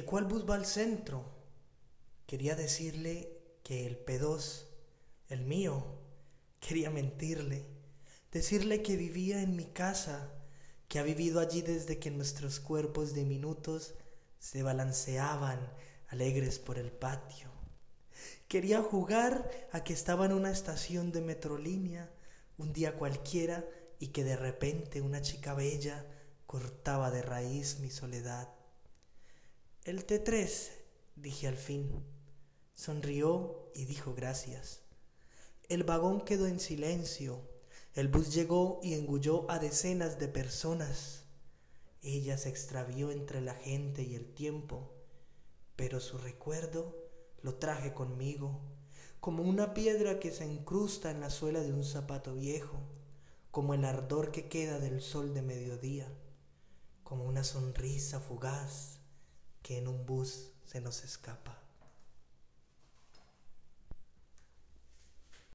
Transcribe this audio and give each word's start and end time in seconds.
¿cuál 0.00 0.24
bus 0.24 0.48
va 0.48 0.54
al 0.54 0.64
centro? 0.64 1.22
Quería 2.26 2.56
decirle 2.56 3.38
que 3.62 3.86
el 3.86 4.02
P2, 4.04 4.64
el 5.28 5.42
mío, 5.42 5.84
quería 6.60 6.88
mentirle, 6.88 7.66
decirle 8.30 8.82
que 8.82 8.96
vivía 8.96 9.42
en 9.42 9.54
mi 9.54 9.66
casa, 9.66 10.32
que 10.88 10.98
ha 10.98 11.02
vivido 11.02 11.40
allí 11.40 11.60
desde 11.60 11.98
que 11.98 12.10
nuestros 12.10 12.58
cuerpos 12.58 13.12
diminutos 13.12 13.94
se 14.38 14.62
balanceaban 14.62 15.72
alegres 16.08 16.58
por 16.58 16.78
el 16.78 16.90
patio. 16.90 17.50
Quería 18.48 18.82
jugar 18.82 19.50
a 19.72 19.84
que 19.84 19.92
estaba 19.92 20.26
en 20.26 20.32
una 20.32 20.50
estación 20.50 21.12
de 21.12 21.20
metrolínea 21.20 22.10
un 22.58 22.72
día 22.72 22.96
cualquiera 22.96 23.64
y 23.98 24.08
que 24.08 24.24
de 24.24 24.36
repente 24.36 25.00
una 25.00 25.22
chica 25.22 25.54
bella 25.54 26.04
cortaba 26.46 27.10
de 27.10 27.22
raíz 27.22 27.78
mi 27.80 27.90
soledad. 27.90 28.48
El 29.84 30.06
T3, 30.06 30.70
dije 31.16 31.48
al 31.48 31.56
fin. 31.56 32.04
Sonrió 32.72 33.68
y 33.74 33.84
dijo 33.84 34.14
gracias. 34.14 34.82
El 35.68 35.82
vagón 35.82 36.20
quedó 36.20 36.46
en 36.46 36.60
silencio. 36.60 37.40
El 37.94 38.06
bus 38.06 38.32
llegó 38.32 38.78
y 38.84 38.94
engulló 38.94 39.50
a 39.50 39.58
decenas 39.58 40.20
de 40.20 40.28
personas. 40.28 41.24
Ella 42.00 42.38
se 42.38 42.48
extravió 42.48 43.10
entre 43.10 43.40
la 43.40 43.56
gente 43.56 44.04
y 44.04 44.14
el 44.14 44.32
tiempo, 44.32 44.94
pero 45.74 45.98
su 45.98 46.16
recuerdo 46.16 46.96
lo 47.42 47.56
traje 47.56 47.92
conmigo, 47.92 48.60
como 49.18 49.42
una 49.42 49.74
piedra 49.74 50.20
que 50.20 50.30
se 50.30 50.46
incrusta 50.46 51.10
en 51.10 51.18
la 51.18 51.28
suela 51.28 51.58
de 51.58 51.72
un 51.72 51.82
zapato 51.82 52.36
viejo, 52.36 52.78
como 53.50 53.74
el 53.74 53.84
ardor 53.84 54.30
que 54.30 54.46
queda 54.46 54.78
del 54.78 55.02
sol 55.02 55.34
de 55.34 55.42
mediodía, 55.42 56.06
como 57.02 57.24
una 57.24 57.42
sonrisa 57.42 58.20
fugaz 58.20 58.91
que 59.62 59.78
en 59.78 59.88
un 59.88 60.04
bus 60.06 60.50
se 60.64 60.80
nos 60.80 61.04
escapa. 61.04 61.58